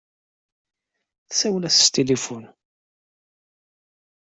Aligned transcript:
Tessawel-as 1.27 1.75
s 1.77 1.85
tilifun. 1.93 2.45